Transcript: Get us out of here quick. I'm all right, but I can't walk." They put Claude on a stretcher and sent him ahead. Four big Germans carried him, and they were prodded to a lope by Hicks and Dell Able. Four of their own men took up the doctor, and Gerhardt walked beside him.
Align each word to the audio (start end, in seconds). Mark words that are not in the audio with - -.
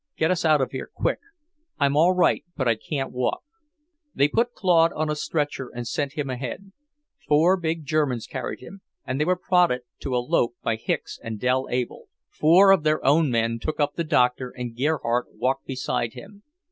Get 0.17 0.31
us 0.31 0.43
out 0.43 0.61
of 0.61 0.71
here 0.71 0.89
quick. 0.91 1.19
I'm 1.77 1.95
all 1.95 2.15
right, 2.15 2.43
but 2.57 2.67
I 2.67 2.73
can't 2.75 3.11
walk." 3.11 3.43
They 4.15 4.27
put 4.27 4.53
Claude 4.55 4.91
on 4.93 5.11
a 5.11 5.15
stretcher 5.15 5.69
and 5.69 5.87
sent 5.87 6.13
him 6.13 6.27
ahead. 6.27 6.71
Four 7.27 7.55
big 7.55 7.85
Germans 7.85 8.25
carried 8.25 8.61
him, 8.61 8.81
and 9.05 9.21
they 9.21 9.25
were 9.25 9.35
prodded 9.35 9.81
to 9.99 10.15
a 10.15 10.17
lope 10.27 10.55
by 10.63 10.75
Hicks 10.75 11.19
and 11.23 11.39
Dell 11.39 11.67
Able. 11.69 12.07
Four 12.31 12.71
of 12.71 12.81
their 12.81 13.05
own 13.05 13.29
men 13.29 13.59
took 13.59 13.79
up 13.79 13.93
the 13.93 14.03
doctor, 14.03 14.49
and 14.49 14.75
Gerhardt 14.75 15.35
walked 15.35 15.67
beside 15.67 16.13
him. 16.13 16.41